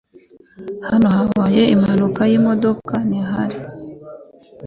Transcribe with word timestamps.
Hano 0.87 1.07
habaye 1.17 1.61
impanuka 1.75 2.21
yimodoka, 2.31 2.95
ntihari? 3.07 3.57